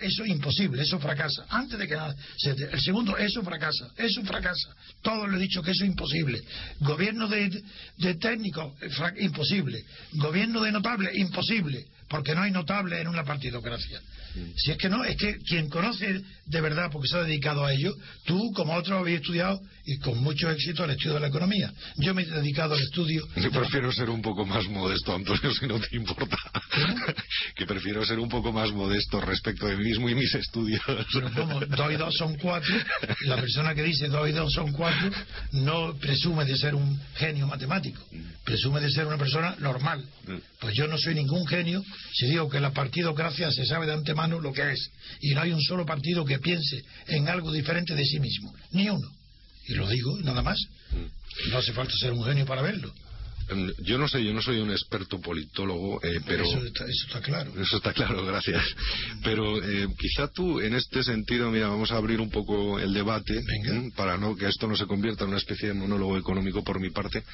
[0.00, 1.46] eso es imposible, eso fracasa.
[1.48, 4.74] Antes de que nada, el segundo, eso fracasa, eso fracasa.
[5.02, 6.40] Todo lo he dicho que eso es imposible.
[6.80, 7.62] Gobierno de,
[7.98, 8.76] de técnico,
[9.18, 9.84] imposible.
[10.14, 14.00] Gobierno de notable, imposible, porque no hay notable en una partidocracia.
[14.56, 17.72] Si es que no, es que quien conoce de verdad, porque se ha dedicado a
[17.72, 17.94] ello,
[18.24, 21.72] tú como otro habéis estudiado y con mucho éxito al estudio de la economía.
[21.98, 23.26] Yo me he dedicado al estudio.
[23.36, 26.36] Yo prefiero ser un poco más modesto, Antonio, si no te importa.
[27.54, 30.82] que prefiero ser un poco más modesto respecto de mí mismo y mis estudios.
[31.12, 32.74] Pero como dos y dos son cuatro,
[33.26, 35.10] la persona que dice dos y dos son cuatro
[35.52, 38.02] no presume de ser un genio matemático,
[38.44, 40.04] presume de ser una persona normal.
[40.26, 40.36] Mm.
[40.58, 44.40] Pues yo no soy ningún genio si digo que la partidocracia se sabe de antemano
[44.40, 48.04] lo que es y no hay un solo partido que piense en algo diferente de
[48.04, 49.10] sí mismo, ni uno.
[49.66, 50.58] Y lo digo, nada más.
[50.90, 51.50] Mm.
[51.50, 52.92] No hace falta ser un genio para verlo.
[53.50, 56.44] Em, yo no sé, yo no soy un experto politólogo, eh, pero...
[56.44, 57.52] Eso está, claro.
[57.60, 58.62] Eso está claro, gracias.
[59.24, 63.40] Pero eh, quizá tú, en este sentido, mira, vamos a abrir un poco el debate,
[63.96, 66.90] para no que esto no se convierta en una especie de monólogo económico por mi
[66.90, 67.24] parte.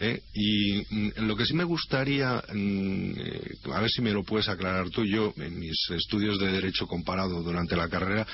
[0.00, 0.22] ¿eh?
[0.34, 4.88] Y mm, lo que sí me gustaría, mm, a ver si me lo puedes aclarar
[4.90, 8.26] tú, yo, en mis estudios de Derecho comparado durante la carrera,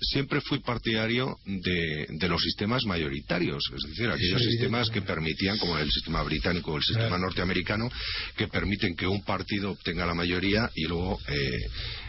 [0.00, 5.90] siempre fui partidario de, los sistemas mayoritarios, es decir, aquellos sistemas que permitían, como el
[5.90, 7.90] sistema británico o el sistema norteamericano
[8.36, 11.58] que permiten que un partido obtenga la mayoría y luego eh,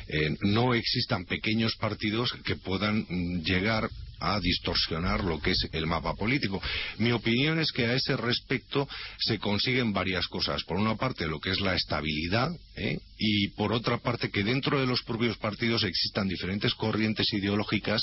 [0.08, 3.90] eh, no existan pequeños partidos que puedan mm, llegar
[4.24, 6.62] a distorsionar lo que es el mapa político.
[6.98, 8.88] Mi opinión es que a ese respecto
[9.20, 10.64] se consiguen varias cosas.
[10.64, 13.00] Por una parte, lo que es la estabilidad ¿eh?
[13.18, 18.02] y por otra parte, que dentro de los propios partidos existan diferentes corrientes ideológicas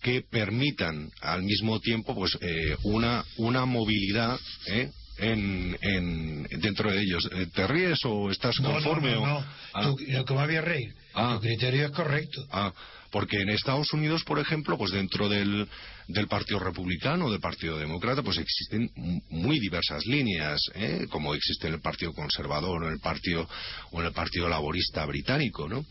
[0.00, 4.92] que permitan al mismo tiempo pues eh, una una movilidad ¿eh?
[5.18, 7.28] En, en, dentro de ellos.
[7.32, 9.12] Eh, ¿Te ríes o estás conforme?
[9.12, 9.38] No, no, no.
[9.38, 9.44] O...
[9.74, 9.82] Ah.
[9.82, 10.94] Tú, ¿Cómo había reír?
[11.14, 11.38] Ah.
[11.40, 12.46] Tu criterio es correcto.
[12.50, 12.72] Ah,
[13.10, 15.66] porque en Estados Unidos, por ejemplo, pues dentro del,
[16.08, 18.90] del Partido Republicano, del Partido Demócrata, pues existen
[19.30, 21.06] muy diversas líneas, ¿eh?
[21.08, 23.48] como existe en el Partido Conservador o en el Partido
[23.92, 25.84] o en el Partido Laborista británico, ¿no?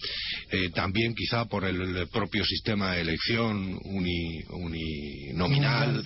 [0.51, 6.03] Eh, también quizá por el, propio sistema de elección uni, uninominal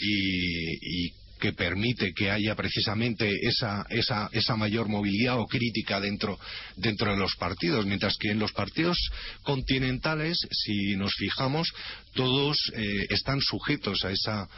[0.00, 6.38] y, y que permite que haya precisamente esa, esa, esa mayor movilidad o crítica dentro,
[6.76, 8.98] dentro de los partidos, mientras que en los partidos
[9.42, 11.68] continentales, si nos fijamos,
[12.14, 14.48] todos eh, están sujetos a esa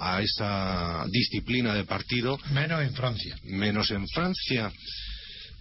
[0.00, 2.38] a esa disciplina de partido.
[2.52, 3.36] Menos en Francia.
[3.42, 4.70] Menos en Francia.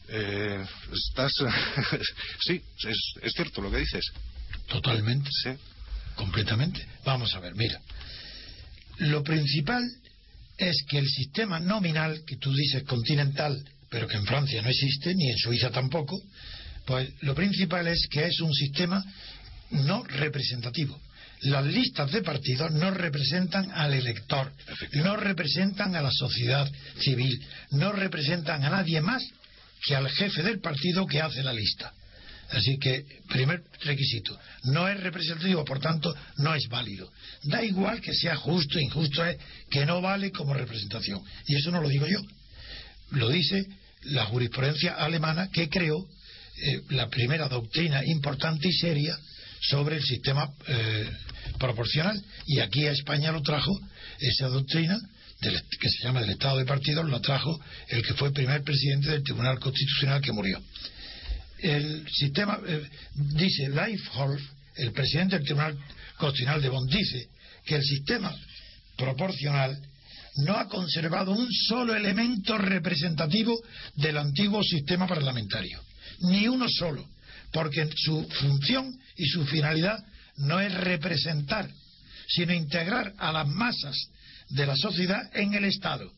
[0.09, 0.63] Eh,
[0.93, 1.33] estás.
[2.45, 4.05] sí, es, es cierto lo que dices.
[4.67, 5.29] Totalmente.
[5.43, 5.49] Sí.
[6.15, 6.85] Completamente.
[7.03, 7.81] Vamos a ver, mira.
[8.99, 9.83] Lo principal
[10.57, 15.13] es que el sistema nominal, que tú dices continental, pero que en Francia no existe,
[15.13, 16.19] ni en Suiza tampoco,
[16.85, 19.03] pues lo principal es que es un sistema
[19.71, 20.99] no representativo.
[21.41, 24.51] Las listas de partidos no representan al elector,
[24.93, 27.39] no representan a la sociedad civil,
[27.71, 29.23] no representan a nadie más
[29.85, 31.93] que al jefe del partido que hace la lista.
[32.49, 37.11] Así que, primer requisito, no es representativo, por tanto, no es válido.
[37.43, 39.37] Da igual que sea justo, injusto, es
[39.69, 41.21] que no vale como representación.
[41.45, 42.19] Y eso no lo digo yo.
[43.11, 43.67] Lo dice
[44.03, 46.07] la jurisprudencia alemana que creó
[46.57, 49.17] eh, la primera doctrina importante y seria
[49.61, 51.09] sobre el sistema eh,
[51.59, 52.21] proporcional.
[52.45, 53.77] Y aquí a España lo trajo
[54.19, 54.97] esa doctrina
[55.41, 59.11] del, que se llama del Estado de Partidos, lo trajo el que fue primer presidente
[59.11, 60.61] del Tribunal Constitucional que murió
[61.59, 64.41] el sistema, eh, dice Leifholf,
[64.75, 65.77] el presidente del Tribunal
[66.17, 67.29] Constitucional de Bonn, dice
[67.65, 68.33] que el sistema
[68.95, 69.79] proporcional
[70.37, 73.59] no ha conservado un solo elemento representativo
[73.95, 75.81] del antiguo sistema parlamentario,
[76.21, 77.07] ni uno solo,
[77.51, 80.03] porque su función y su finalidad
[80.37, 81.69] no es representar,
[82.27, 83.95] sino integrar a las masas
[84.49, 86.11] de la sociedad en el Estado.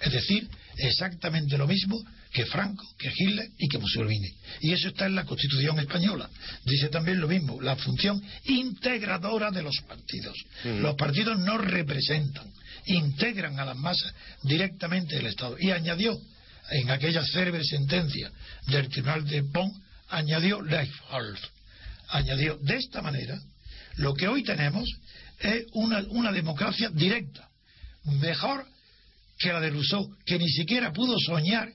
[0.00, 2.02] Es decir, exactamente lo mismo
[2.38, 4.32] que Franco, que Hitler y que Mussolini.
[4.60, 6.30] Y eso está en la Constitución española.
[6.64, 10.36] Dice también lo mismo, la función integradora de los partidos.
[10.62, 12.48] Los partidos no representan,
[12.86, 15.56] integran a las masas directamente del Estado.
[15.58, 16.16] Y añadió,
[16.70, 18.30] en aquella célebre sentencia
[18.68, 19.72] del Tribunal de Bonn,
[20.08, 21.40] añadió Leifholf,
[22.10, 23.36] añadió, de esta manera,
[23.96, 24.88] lo que hoy tenemos
[25.40, 27.48] es una, una democracia directa,
[28.04, 28.64] mejor
[29.40, 31.68] que la de Rousseau, que ni siquiera pudo soñar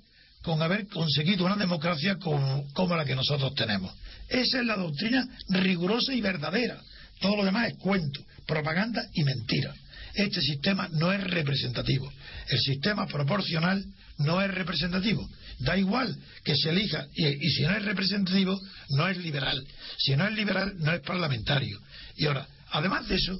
[0.43, 3.93] con haber conseguido una democracia como, la que nosotros tenemos.
[4.27, 6.79] Esa es la doctrina rigurosa y verdadera.
[7.19, 9.73] Todo lo demás es cuento, propaganda y mentira.
[10.13, 12.12] Este sistema no es representativo.
[12.49, 13.84] El sistema proporcional
[14.19, 15.27] no es representativo.
[15.60, 19.65] Da igual que se elija, y si no es representativo, no es liberal.
[19.97, 21.79] Si no es liberal, no es parlamentario.
[22.17, 23.39] Y ahora, además de eso,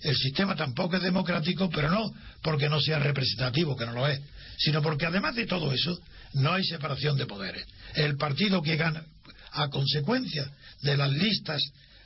[0.00, 2.10] el sistema tampoco es democrático, pero no
[2.42, 4.20] porque no sea representativo, que no lo es,
[4.58, 6.00] sino porque además de todo eso,
[6.34, 7.64] no hay separación de poderes.
[7.94, 9.04] El partido que gana,
[9.52, 10.50] a consecuencia
[10.82, 11.62] de las listas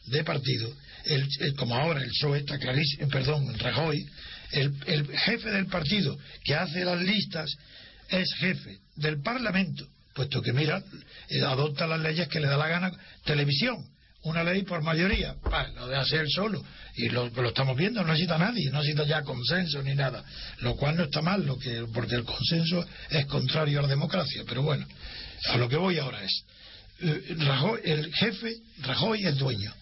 [0.06, 0.72] de partido,
[1.04, 4.04] el, como ahora el PSOE está clarísimo, perdón, Rajoy,
[4.52, 7.50] el, el jefe del partido que hace las listas
[8.08, 10.82] es jefe del Parlamento, puesto que mira,
[11.46, 12.92] adopta las leyes que le da la gana,
[13.24, 13.91] televisión,
[14.24, 15.34] una ley por mayoría,
[15.74, 16.62] lo de hacer solo,
[16.94, 20.24] y lo, lo, estamos viendo, no necesita nadie, no necesita ya consenso ni nada,
[20.58, 24.44] lo cual no está mal, lo que, porque el consenso es contrario a la democracia,
[24.46, 24.86] pero bueno,
[25.48, 26.44] a lo que voy ahora es,
[27.00, 29.74] eh, Rajoy, el jefe, Rajoy es dueño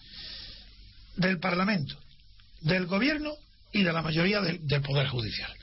[1.17, 1.95] del Parlamento,
[2.61, 3.31] del gobierno
[3.71, 5.53] y de la mayoría del Poder Judicial.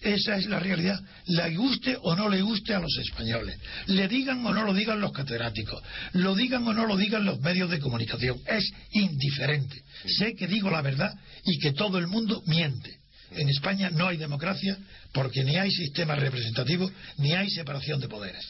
[0.00, 0.98] Esa es la realidad.
[1.26, 3.58] Le guste o no le guste a los españoles.
[3.86, 5.82] Le digan o no lo digan los catedráticos.
[6.12, 8.38] Lo digan o no lo digan los medios de comunicación.
[8.46, 9.82] Es indiferente.
[10.06, 11.12] Sé que digo la verdad
[11.44, 12.98] y que todo el mundo miente.
[13.32, 14.76] En España no hay democracia
[15.12, 18.44] porque ni hay sistema representativo ni hay separación de poderes.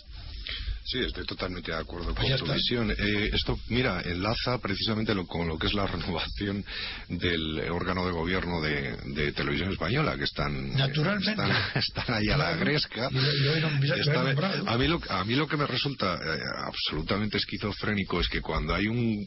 [0.90, 2.90] Sí, estoy totalmente de acuerdo con tu visión.
[2.90, 6.64] Eh, esto, mira, enlaza precisamente lo, con lo que es la renovación
[7.08, 11.30] del órgano de gobierno de, de Televisión Española, que están, Naturalmente.
[11.30, 13.08] están, están ahí a la gresca.
[13.10, 18.20] Lo, lo, Está, a, mí lo, a mí lo que me resulta eh, absolutamente esquizofrénico
[18.20, 19.26] es que cuando hay un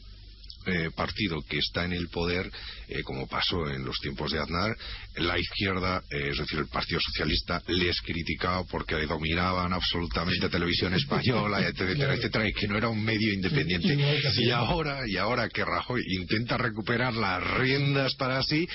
[0.66, 2.50] eh, partido que está en el poder,
[2.88, 4.74] eh, como pasó en los tiempos de Aznar,
[5.16, 11.60] la izquierda, eh, es decir, el Partido Socialista, les criticaba porque dominaban absolutamente televisión española,
[11.68, 13.94] etcétera, etcétera, y que no era un medio independiente.
[14.38, 18.66] Y ahora, y ahora que Rajoy intenta recuperar las riendas para sí,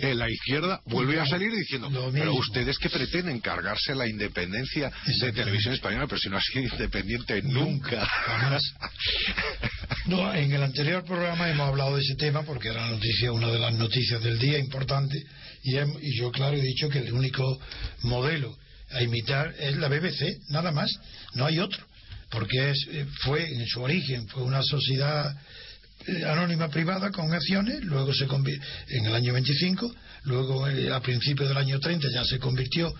[0.00, 5.74] la izquierda vuelve a salir diciendo, pero ustedes que pretenden cargarse la independencia de televisión
[5.74, 8.06] española, pero si no ha sido independiente nunca.
[10.06, 13.58] No, en el anterior programa hemos hablado de ese tema porque era noticia, una de
[13.58, 15.22] las noticias del día importante
[15.62, 17.58] y, y yo claro he dicho que el único
[18.02, 18.56] modelo
[18.90, 20.90] a imitar es la BBC, nada más,
[21.34, 21.84] no hay otro,
[22.30, 25.36] porque es, eh, fue en su origen fue una sociedad
[26.06, 29.92] eh, anónima privada con acciones, luego se en el año 25,
[30.24, 32.94] luego eh, a principios del año 30 ya se convirtió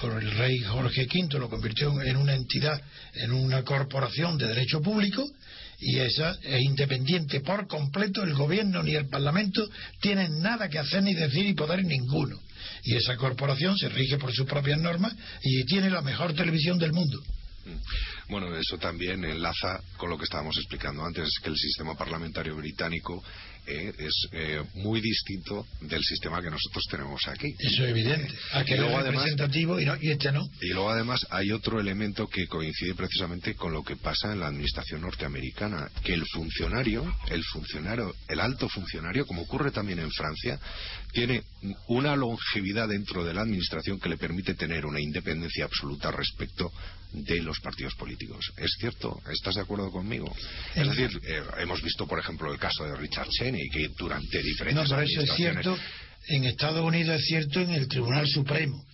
[0.00, 2.80] por el rey Jorge V, lo convirtió en una entidad,
[3.14, 5.26] en una corporación de derecho público
[5.82, 9.68] y esa es independiente por completo, el gobierno ni el parlamento
[10.00, 12.38] tienen nada que hacer ni decir y poder ninguno.
[12.84, 16.92] Y esa corporación se rige por sus propias normas y tiene la mejor televisión del
[16.92, 17.20] mundo.
[17.64, 18.30] Mm.
[18.30, 23.22] Bueno, eso también enlaza con lo que estábamos explicando antes, que el sistema parlamentario británico
[23.64, 27.54] eh, es eh, muy distinto del sistema que nosotros tenemos aquí.
[27.60, 28.34] Eso es evidente.
[28.54, 30.48] Aquí luego, representativo y, y este no.
[30.60, 34.48] Y luego además hay otro elemento que coincide precisamente con lo que pasa en la
[34.48, 40.58] administración norteamericana, que el funcionario, el funcionario, el alto funcionario, como ocurre también en Francia,
[41.12, 41.44] tiene
[41.86, 46.72] una longevidad dentro de la administración que le permite tener una independencia absoluta respecto
[47.12, 48.52] de los partidos políticos.
[48.56, 49.20] ¿Es cierto?
[49.30, 50.34] ¿Estás de acuerdo conmigo?
[50.74, 54.88] Es decir, eh, hemos visto, por ejemplo, el caso de Richard Cheney, que durante diferentes
[54.88, 55.78] no, pero eso es cierto.
[56.28, 58.84] En Estados Unidos es cierto en el Tribunal Supremo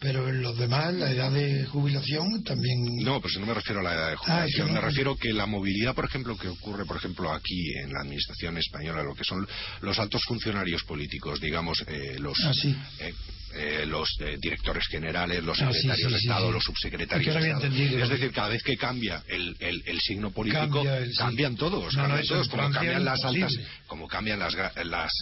[0.00, 2.96] pero en los demás, la edad de jubilación también.
[3.04, 4.72] No, pues no me refiero a la edad de ah, jubilación.
[4.72, 8.56] me refiero que la movilidad, por ejemplo, que ocurre, por ejemplo, aquí en la administración
[8.56, 9.46] española, lo que son
[9.82, 12.38] los altos funcionarios políticos, digamos, eh, los.
[12.42, 12.52] Ah,
[13.00, 13.12] eh,
[13.54, 14.08] eh, los
[14.38, 18.02] directores generales, los ah, secretarios de Estado, los subsecretarios de Estado.
[18.02, 20.84] Es decir, cada vez que cambia el, el, signo político,
[21.16, 23.52] cambian todos, cambian todos, como cambian las altas,
[23.86, 25.12] como cambian las, las,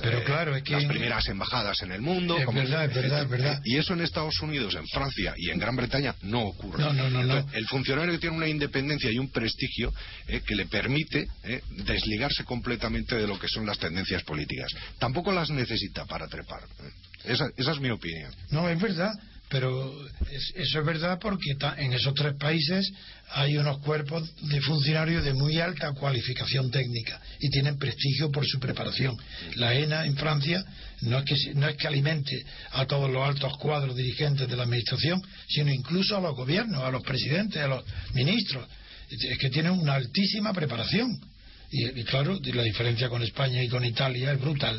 [0.66, 2.38] las primeras embajadas en el mundo.
[2.38, 3.60] Es verdad, es verdad, es verdad.
[3.64, 6.84] Y eso en Estados Unidos en Francia y en Gran Bretaña no ocurre.
[7.52, 9.92] el funcionario tiene una independencia y un prestigio
[10.26, 14.72] eh, que le permite eh, desligarse completamente de lo que son las tendencias políticas.
[14.98, 16.62] Tampoco las necesita para trepar.
[16.62, 17.07] Eh.
[17.24, 18.32] Esa, es mi opinión.
[18.50, 19.12] No, es verdad.
[19.50, 19.94] Pero
[20.54, 22.92] eso es verdad porque en esos tres países
[23.30, 28.60] hay unos cuerpos de funcionarios de muy alta cualificación técnica y tienen prestigio por su
[28.60, 29.16] preparación.
[29.54, 30.62] La ENA en Francia
[31.00, 34.64] no es que, no es que alimente a todos los altos cuadros dirigentes de la
[34.64, 38.68] administración, sino incluso a los gobiernos, a los presidentes, a los ministros.
[39.10, 41.18] Es que tienen una altísima preparación.
[41.70, 44.78] Y claro, la diferencia con España y con Italia es brutal.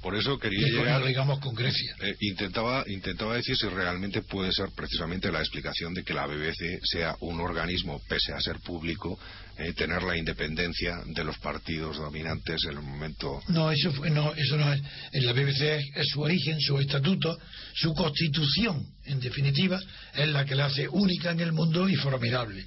[0.00, 1.04] Por eso quería llegar.
[1.04, 1.94] digamos con Grecia.
[2.00, 6.80] Eh, intentaba, intentaba decir si realmente puede ser precisamente la explicación de que la BBC
[6.82, 9.18] sea un organismo, pese a ser público,
[9.58, 13.42] eh, tener la independencia de los partidos dominantes en el momento.
[13.48, 14.82] No, eso, no, eso no es.
[15.12, 17.38] En la BBC es su origen, su estatuto,
[17.74, 19.78] su constitución, en definitiva,
[20.14, 22.64] es la que la hace única en el mundo y formidable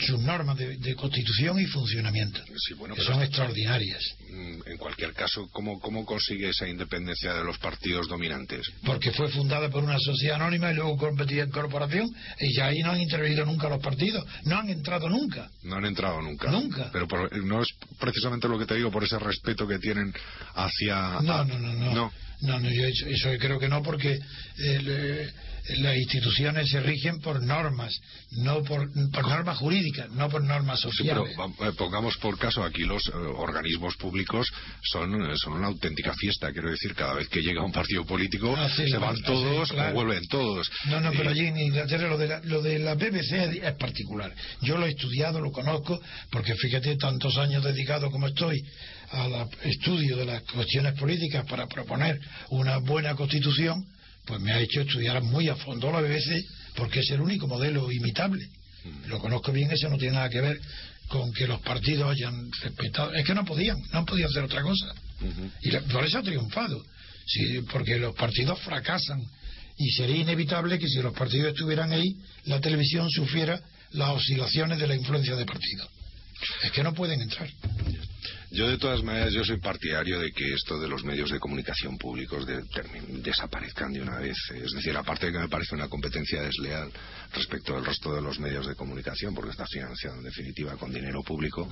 [0.00, 4.02] sus normas de, constitución y funcionamiento, que son extraordinarias.
[4.30, 8.70] Mm, en cualquier caso, ¿cómo, ¿cómo consigue esa independencia de los partidos dominantes?
[8.84, 12.08] Porque fue fundada por una sociedad anónima y luego competía en corporación
[12.40, 15.50] y ya ahí no han intervenido nunca los partidos, no han entrado nunca.
[15.62, 16.50] No han entrado nunca.
[16.50, 16.90] Nunca.
[16.92, 17.06] Pero
[17.42, 20.12] no es precisamente lo que te digo por ese respeto que tienen
[20.54, 21.20] hacia...
[21.22, 21.94] No, no, no, no.
[21.94, 24.18] No, no, yo eso, creo que no porque...
[24.58, 25.30] Eh,
[25.76, 27.94] las instituciones se rigen por normas,
[28.32, 31.34] no por, normas jurídicas, no por normas sociales.
[31.36, 34.48] pero eh, pongamos por caso aquí los eh, organismos públicos
[34.82, 36.52] son, son una auténtica fiesta.
[36.52, 40.26] Quiero decir, cada vez que llega un partido político ah, se van todos o vuelven
[40.28, 40.70] todos.
[40.86, 44.32] No, no, pero allí en Inglaterra lo de, la, lo de la BBC es particular.
[44.62, 48.62] Yo lo he estudiado, lo conozco, porque fíjate, tantos años dedicado como estoy
[49.10, 53.86] al estudio de las cuestiones políticas para proponer una buena constitución
[54.28, 56.44] pues me ha hecho estudiar muy a fondo la BBC
[56.76, 58.46] porque es el único modelo imitable.
[58.84, 59.08] Mm.
[59.08, 60.60] Lo conozco bien, eso no tiene nada que ver
[61.08, 63.14] con que los partidos hayan respetado.
[63.14, 64.92] Es que no podían, no podido hacer otra cosa.
[65.62, 66.84] Y por eso ha triunfado.
[67.26, 69.20] Sí, porque los partidos fracasan.
[69.78, 73.60] Y sería inevitable que si los partidos estuvieran ahí, la televisión sufriera
[73.92, 75.88] las oscilaciones de la influencia de partidos.
[76.62, 77.48] Es que no pueden entrar.
[78.50, 81.98] Yo, de todas maneras, yo soy partidario de que esto de los medios de comunicación
[81.98, 82.46] públicos
[83.22, 84.36] desaparezcan de una vez.
[84.54, 86.90] Es decir, aparte de que me parece una competencia desleal
[87.34, 91.22] respecto al resto de los medios de comunicación, porque está financiado en definitiva con dinero
[91.22, 91.68] público,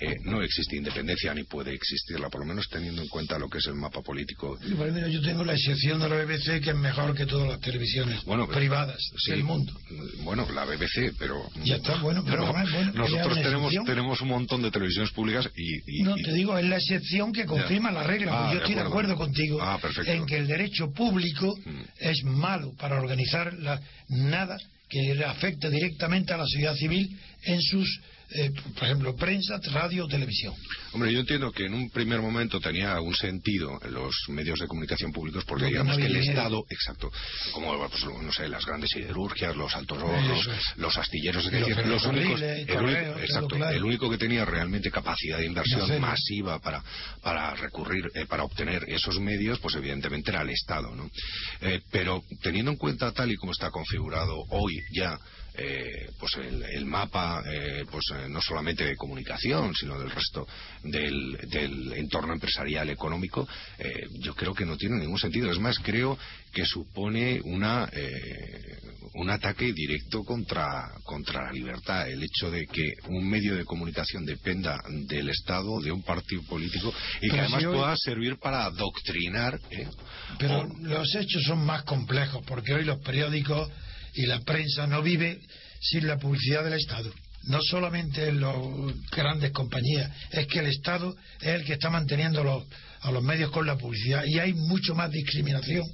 [0.00, 3.58] eh, no existe independencia ni puede existirla, por lo menos teniendo en cuenta lo que
[3.58, 4.58] es el mapa político.
[4.60, 8.98] yo tengo la excepción de la BBC, que es mejor que todas las televisiones privadas
[9.28, 9.72] del mundo.
[10.24, 11.48] Bueno, la BBC, pero.
[11.64, 12.52] Ya está, bueno, pero.
[12.94, 16.02] nosotros tenemos, tenemos un montón de televisiones públicas y.
[16.02, 18.32] no, te digo, es la excepción que confirma la regla.
[18.32, 21.82] Ah, yo estoy de acuerdo contigo ah, en que el derecho público mm.
[22.00, 28.00] es malo para organizar la, nada que afecte directamente a la sociedad civil en sus
[28.30, 30.54] eh, por ejemplo, prensa, radio televisión.
[30.92, 35.12] Hombre, yo entiendo que en un primer momento tenía un sentido los medios de comunicación
[35.12, 37.10] públicos porque digamos que el Estado, exacto,
[37.52, 42.04] como pues, no sé, las grandes siderurgias, los altos hornos, los astilleros, es decir, los
[42.06, 46.82] únicos, el, único, que tenía realmente capacidad de inversión masiva para,
[47.22, 51.08] para recurrir, eh, para obtener esos medios, pues evidentemente era el Estado, ¿no?
[51.60, 55.18] Eh, pero teniendo en cuenta tal y como está configurado hoy ya
[55.58, 60.46] eh, pues el, mapa eh, pues eh, no solamente de comunicación sino del resto
[60.82, 63.48] del, entorno empresarial económico
[64.20, 65.50] yo creo que no tiene ningún sentido.
[65.50, 66.18] Es más creo
[66.52, 67.88] que supone una
[69.14, 72.08] un ataque directo contra contra la libertad.
[72.08, 76.92] El hecho de que un medio de comunicación dependa del Estado de un partido político
[77.22, 79.58] y que además pueda servir para adoctrinar
[80.38, 83.70] pero los hechos son más complejos porque hoy los periódicos
[84.16, 85.38] y la prensa no vive
[85.80, 87.12] sin la publicidad del Estado.
[87.44, 88.56] No solamente en las
[89.12, 92.64] grandes compañías, es que el Estado es el que está manteniendo
[93.00, 95.84] a los medios con la publicidad y hay mucho más discriminación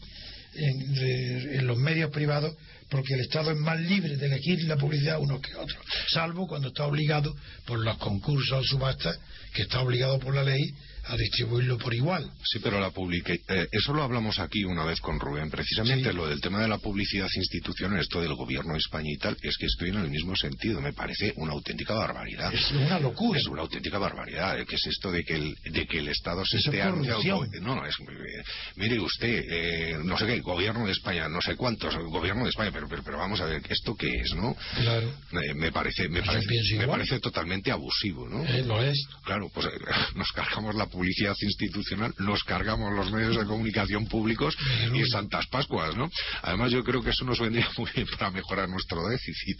[0.54, 2.54] en, los medios privados
[2.88, 6.68] porque el Estado es más libre de elegir la publicidad uno que otro, salvo cuando
[6.68, 7.34] está obligado
[7.66, 9.18] por los concursos o subastas,
[9.54, 10.74] que está obligado por la ley
[11.04, 12.30] a distribuirlo por igual.
[12.44, 13.32] Sí, pero la publica...
[13.32, 15.50] Eh, eso lo hablamos aquí una vez con Rubén.
[15.50, 19.36] Precisamente lo del tema de la publicidad institucional, esto del gobierno de España y tal,
[19.42, 20.80] es que estoy en el mismo sentido.
[20.80, 22.52] Me parece una auténtica barbaridad.
[22.54, 23.40] Es una locura.
[23.40, 24.64] Es una auténtica barbaridad.
[24.66, 26.82] ¿Qué es esto de que el, de que el Estado se esté...
[26.84, 27.94] No, no, es...
[28.00, 28.42] Eh,
[28.76, 32.70] mire usted, eh, no sé qué, gobierno de España, no sé cuántos, gobierno de España,
[32.72, 34.56] pero, pero, vamos a ver, ¿esto qué es, no?
[34.80, 35.12] Claro.
[35.54, 38.44] me parece, me, parece, me parece totalmente abusivo, ¿no?
[38.64, 39.06] lo es.
[39.24, 39.66] Claro, pues
[40.14, 44.56] nos cargamos la publicidad institucional, nos cargamos los medios de comunicación públicos
[44.94, 46.10] y Santas Pascuas, ¿no?
[46.42, 49.58] Además, yo creo que eso nos vendría muy bien para mejorar nuestro déficit.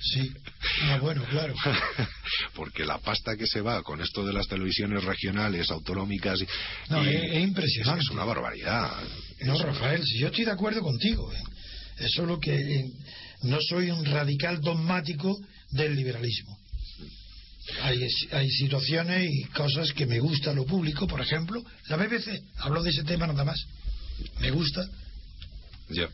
[0.00, 0.32] Sí,
[0.82, 1.54] ah, bueno, claro.
[2.54, 6.40] Porque la pasta que se va con esto de las televisiones regionales, autonómicas.
[6.90, 8.02] No, es, impresionante.
[8.04, 8.90] Es una barbaridad.
[9.42, 11.32] No, Rafael, si yo estoy de acuerdo contigo.
[11.32, 11.42] ¿eh?
[11.98, 12.54] Eso es lo que.
[12.54, 12.90] Eh,
[13.42, 15.36] no soy un radical dogmático
[15.70, 16.61] del liberalismo
[17.82, 22.82] hay, hay situaciones y cosas que me gusta lo público, por ejemplo, la BBC, hablo
[22.82, 23.64] de ese tema nada más,
[24.40, 24.84] me gusta.
[25.90, 26.08] Ya.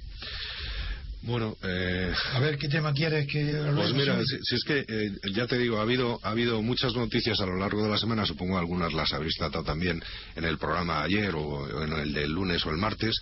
[1.23, 2.13] Bueno, eh...
[2.33, 5.79] a ver qué tema quieres que Pues mira, si, es que eh, ya te digo,
[5.79, 9.13] ha habido ha habido muchas noticias a lo largo de la semana, supongo algunas las
[9.13, 10.03] habréis tratado también
[10.37, 13.17] en el programa ayer o en el del lunes o el martes,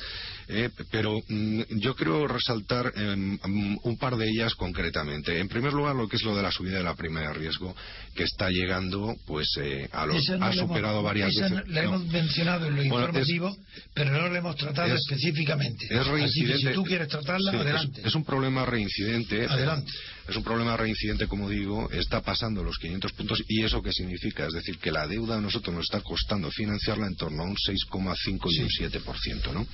[0.49, 5.41] eh, pero mm, yo quiero resaltar em, mm, un par de ellas concretamente.
[5.41, 7.75] En primer lugar, lo que es lo de la subida de la prima de riesgo,
[8.15, 11.67] que está llegando pues eh, a los, ha superado varias veces.
[11.69, 13.57] La hemos mencionado en lo informativo,
[13.95, 15.87] pero no la hemos tratado específicamente.
[15.91, 16.69] Es reincidente.
[16.69, 17.86] si tú quieres tratarla, adelante.
[18.05, 19.47] Es, un problema reincidente.
[19.47, 19.93] Adelante.
[20.29, 23.43] Es un problema reincidente, como digo, está pasando los 500 puntos.
[23.49, 24.47] ¿Y eso qué significa?
[24.47, 27.57] Es decir, que la deuda a nosotros nos está costando financiarla en torno a un
[27.57, 29.67] 6,5 y un 7%, ¿no?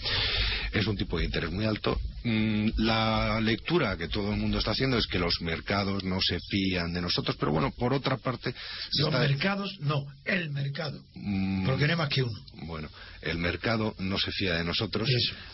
[0.73, 2.01] es un tipo de interés muy alto.
[2.25, 6.39] Mm, la lectura que todo el mundo está haciendo es que los mercados no se
[6.49, 8.55] fían de nosotros, pero bueno, por otra parte...
[8.99, 12.39] Los mercados, no, el mercado, mm, porque no hay más que uno.
[12.65, 12.89] Bueno,
[13.23, 15.09] el mercado no se fía de nosotros.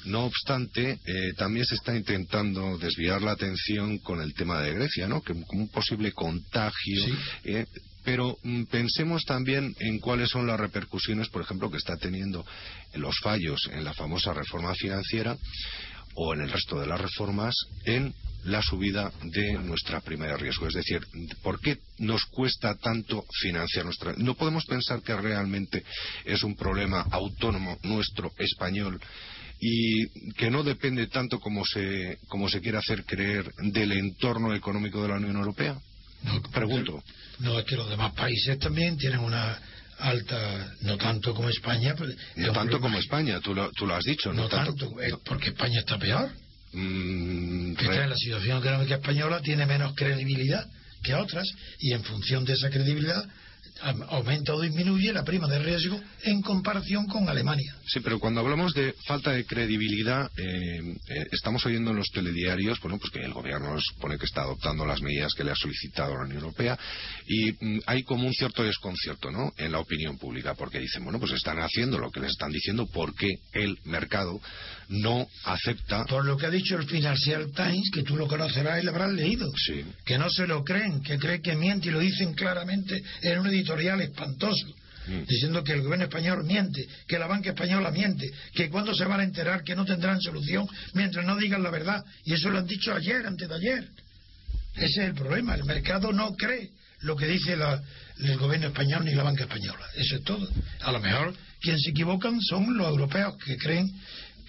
[0.04, 4.87] No obstante, eh, también se está intentando desviar la atención con el tema de Grecia,
[5.08, 5.20] ¿no?
[5.22, 7.04] Que como un posible contagio.
[7.44, 7.66] Eh,
[8.04, 12.44] pero mm, pensemos también en cuáles son las repercusiones, por ejemplo, que está teniendo
[12.94, 15.36] los fallos en la famosa reforma financiera
[16.14, 18.14] o en el resto de las reformas en
[18.44, 20.66] la subida de nuestra prima de riesgo.
[20.66, 21.00] Es decir,
[21.42, 24.14] ¿por qué nos cuesta tanto financiar nuestra.?
[24.16, 25.84] No podemos pensar que realmente
[26.24, 29.00] es un problema autónomo nuestro, español,
[29.60, 35.02] y que no depende tanto como se, como se quiere hacer creer del entorno económico
[35.02, 35.78] de la Unión Europea.
[36.22, 37.02] No, Pregunto.
[37.40, 39.58] No, es que los demás países también tienen una
[39.98, 41.94] alta, no tanto como España.
[42.36, 44.32] no tanto como España, tú lo, tú lo has dicho.
[44.32, 44.94] No, tanto,
[45.24, 46.30] porque España está peor.
[46.72, 50.66] Mm, está en la situación económica española tiene menos credibilidad
[51.02, 51.48] que otras
[51.78, 53.24] y en función de esa credibilidad
[53.80, 57.76] aumenta o disminuye la prima de riesgo en comparación con Alemania.
[57.86, 62.80] Sí, pero cuando hablamos de falta de credibilidad, eh, eh, estamos oyendo en los telediarios
[62.80, 66.14] bueno, pues que el gobierno supone que está adoptando las medidas que le ha solicitado
[66.14, 66.78] la Unión Europea
[67.26, 69.52] y mm, hay como un cierto desconcierto ¿no?
[69.56, 72.86] en la opinión pública porque dicen, bueno, pues están haciendo lo que les están diciendo
[72.92, 74.40] porque el mercado
[74.88, 76.04] no acepta.
[76.06, 79.12] Por lo que ha dicho el Financial Times, que tú lo conocerás y lo habrás
[79.12, 79.84] leído, sí.
[80.04, 83.46] que no se lo creen, que creen que miente y lo dicen claramente en un
[83.46, 83.67] editorial
[84.00, 84.66] espantoso
[85.06, 85.24] mm.
[85.26, 89.20] diciendo que el gobierno español miente, que la banca española miente, que cuando se van
[89.20, 92.04] a enterar que no tendrán solución mientras no digan la verdad.
[92.24, 93.88] Y eso lo han dicho ayer, antes de ayer.
[94.74, 95.54] Ese es el problema.
[95.54, 99.84] El mercado no cree lo que dice el gobierno español ni la banca española.
[99.96, 100.48] Eso es todo.
[100.80, 103.92] A lo mejor quienes se equivocan son los europeos que creen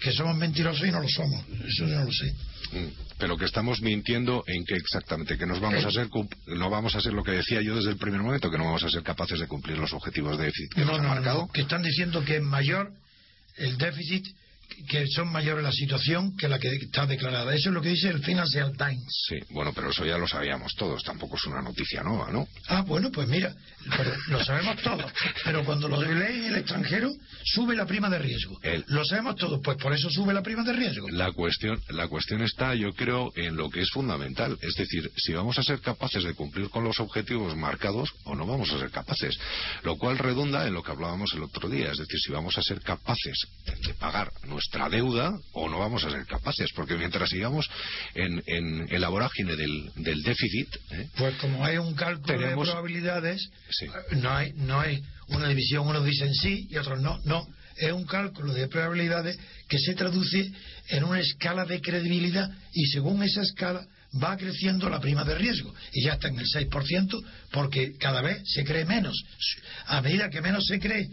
[0.00, 1.44] que somos mentirosos y no lo somos.
[1.66, 2.32] Eso yo no lo sé.
[3.20, 6.08] Pero que estamos mintiendo en que exactamente, que nos vamos a hacer,
[6.46, 8.82] no vamos a hacer lo que decía yo desde el primer momento, que no vamos
[8.82, 11.48] a ser capaces de cumplir los objetivos de déficit que no, nos marcado.
[11.52, 12.92] que están diciendo que es mayor
[13.56, 14.26] el déficit
[14.88, 17.54] que son mayores la situación que la que está declarada.
[17.54, 19.24] Eso es lo que dice el Financial Times.
[19.28, 22.48] Sí, bueno, pero eso ya lo sabíamos todos, tampoco es una noticia nueva, ¿no?
[22.68, 23.54] Ah, bueno, pues mira,
[24.28, 25.12] lo sabemos todos,
[25.44, 27.12] pero cuando lo lee en el extranjero,
[27.44, 28.60] sube la prima de riesgo.
[28.86, 31.08] Lo sabemos todos, pues por eso sube la prima de riesgo.
[31.10, 35.32] La cuestión, la cuestión está, yo creo, en lo que es fundamental, es decir, si
[35.32, 38.90] vamos a ser capaces de cumplir con los objetivos marcados o no vamos a ser
[38.90, 39.38] capaces,
[39.82, 42.62] lo cual redunda en lo que hablábamos el otro día, es decir, si vamos a
[42.62, 43.46] ser capaces
[43.86, 44.30] de pagar
[44.60, 47.66] nuestra deuda o no vamos a ser capaces, porque mientras sigamos
[48.14, 50.68] en, en, la vorágine del, del déficit...
[50.90, 51.08] ¿eh?
[51.16, 53.48] Pues como hay un cálculo de probabilidades,
[54.20, 57.48] no, hay, no hay una división, unos dicen sí y otros no, no.
[57.78, 60.52] Es un cálculo de probabilidades que se traduce
[60.90, 63.86] en una escala de credibilidad y según esa escala
[64.22, 68.42] va creciendo la prima de riesgo y ya está en el 6% porque cada vez
[68.44, 69.16] se cree menos.
[69.86, 71.08] A medida que menos se cree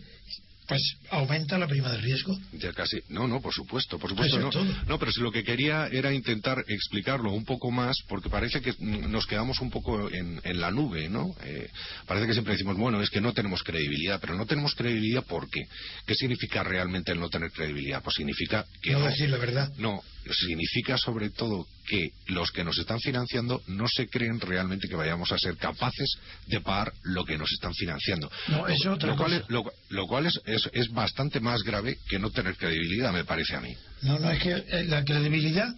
[0.67, 2.37] pues aumenta la prima de riesgo.
[2.53, 2.99] Ya casi.
[3.09, 4.39] No, no, por supuesto, por supuesto.
[4.39, 4.51] No,
[4.87, 8.73] no, pero si lo que quería era intentar explicarlo un poco más, porque parece que
[8.79, 11.35] nos quedamos un poco en, la nube, ¿no?
[11.43, 11.69] Eh,
[12.05, 15.49] parece que siempre decimos, bueno, es que no tenemos credibilidad, pero no tenemos credibilidad ¿por
[15.49, 15.61] qué?
[16.05, 18.01] ¿Qué significa realmente el no tener credibilidad?
[18.03, 18.91] Pues significa que.
[18.91, 19.71] No, decir la verdad.
[19.77, 20.01] No,
[20.33, 25.31] significa sobre todo que los que nos están financiando no se creen realmente que vayamos
[25.31, 26.17] a ser capaces
[26.47, 28.29] de pagar lo que nos están financiando.
[28.47, 29.43] No, eso otra lo, Cual es,
[29.89, 33.75] lo, cual es, es, bastante más grave que no tener credibilidad, me parece a mí.
[34.01, 35.69] No, no, es que eh, la credibilidad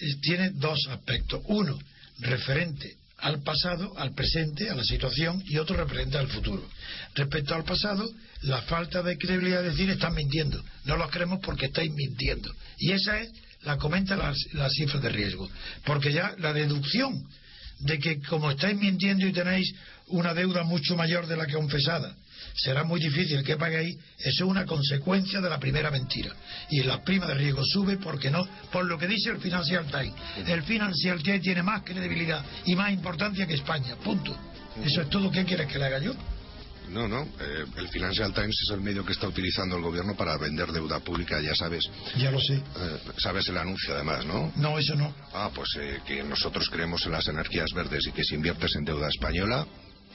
[0.00, 1.42] eh, tiene dos aspectos.
[1.46, 1.78] Uno,
[2.18, 6.66] referente al pasado, al presente, a la situación, y otro referente al futuro.
[7.14, 8.10] Respecto al pasado,
[8.42, 10.62] la falta de credibilidad es decir, están mintiendo.
[10.84, 12.50] No los creemos porque estáis mintiendo.
[12.78, 13.30] Y esa es
[13.62, 15.48] la comenta las, las cifras de riesgo.
[15.84, 17.26] Porque ya la deducción
[17.80, 19.72] de que como estáis mintiendo y tenéis
[20.08, 22.14] una deuda mucho mayor de la que confesada,
[22.54, 26.34] será muy difícil que paguéis, eso es una consecuencia de la primera mentira.
[26.70, 30.14] Y la prima de riesgo sube porque no, por lo que dice el Financial Times.
[30.48, 34.36] El Financial Times tiene más credibilidad y más importancia que España, punto.
[34.84, 35.30] Eso es todo.
[35.30, 36.14] ¿Qué quieres que le haga yo?
[36.90, 37.22] No, no.
[37.22, 40.98] Eh, el Financial Times es el medio que está utilizando el gobierno para vender deuda
[41.00, 41.88] pública, ya sabes.
[42.16, 42.54] Ya lo sé.
[42.54, 44.52] Eh, sabes el anuncio, además, ¿no?
[44.56, 45.14] No, eso no.
[45.32, 48.84] Ah, pues eh, que nosotros creemos en las energías verdes y que si inviertes en
[48.84, 49.66] deuda española,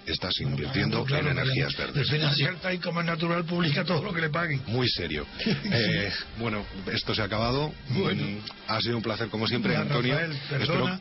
[0.05, 2.09] estás invirtiendo en energías verdes.
[2.09, 4.61] El Financial Times, como es natural, publica todo lo que le paguen.
[4.67, 5.25] Muy serio.
[6.39, 7.73] bueno, esto se ha acabado.
[7.89, 8.21] Bueno.
[8.21, 10.17] Mm, ha sido un placer, como siempre, Antonio.
[10.49, 10.99] perdona.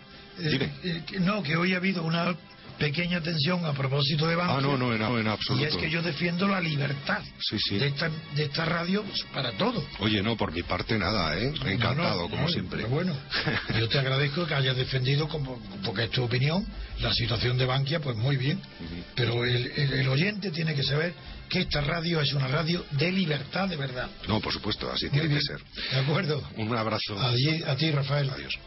[1.21, 2.37] no, que hoy ha habido una
[2.79, 4.57] pequeña atención a propósito de Bankia.
[4.57, 5.65] Ah, no, no, en, absoluto.
[5.65, 7.23] Y es que yo defiendo la libertad
[7.71, 9.85] De, esta, de esta radio para todo.
[10.01, 11.53] Oye, no, por mi parte nada, ¿eh?
[11.67, 12.85] Encantado, como siempre.
[12.85, 13.17] bueno,
[13.79, 16.67] yo te agradezco que hayas defendido, como, porque es tu opinión,
[17.01, 18.61] la situación de Bankia, pues muy bien.
[19.15, 21.15] Pero el, el, oyente tiene que saber
[21.49, 24.09] que esta radio es una radio de libertad de verdad.
[24.29, 25.61] No, por supuesto, así tiene que ser.
[25.93, 26.43] De acuerdo.
[26.57, 27.17] Un abrazo.
[27.19, 28.31] a ti, Rafael.
[28.31, 28.59] Adiós.